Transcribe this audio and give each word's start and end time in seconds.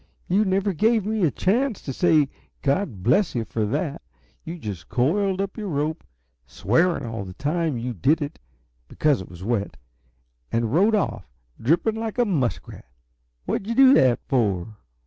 You 0.27 0.43
never 0.45 0.73
gave 0.73 1.05
me 1.05 1.23
a 1.25 1.29
chance 1.29 1.79
to 1.83 1.93
say 1.93 2.27
'God 2.63 3.03
bless 3.03 3.35
you' 3.35 3.45
for 3.45 3.67
that; 3.67 4.01
you 4.43 4.57
just 4.57 4.89
coiled 4.89 5.39
up 5.39 5.57
your 5.57 5.67
rope 5.67 6.03
swearing 6.47 7.05
all 7.05 7.23
the 7.23 7.35
time 7.35 7.77
you 7.77 7.93
did 7.93 8.19
it, 8.19 8.39
because 8.87 9.21
it 9.21 9.29
was 9.29 9.43
wet 9.43 9.77
and 10.51 10.73
rode 10.73 10.95
off, 10.95 11.27
dripping 11.61 11.97
like 11.97 12.17
a 12.17 12.25
muskrat. 12.25 12.85
What 13.45 13.61
did 13.61 13.77
you 13.77 13.93
do 13.93 13.99
it 13.99 14.19
for?" 14.27 14.75